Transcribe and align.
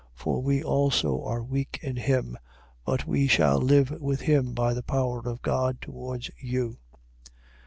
For 0.15 0.41
we 0.41 0.63
also 0.63 1.23
are 1.25 1.43
weak 1.43 1.77
in 1.83 1.95
him: 1.97 2.35
but 2.87 3.05
we 3.05 3.27
shall 3.27 3.59
live 3.59 3.91
with 4.01 4.21
him 4.21 4.53
by 4.55 4.73
the 4.73 4.81
power 4.81 5.19
of 5.29 5.43
God 5.43 5.79
towards 5.79 6.31
you. 6.39 6.79